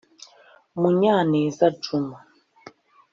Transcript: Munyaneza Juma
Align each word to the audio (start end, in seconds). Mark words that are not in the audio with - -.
Munyaneza 0.79 1.65
Juma 1.83 2.17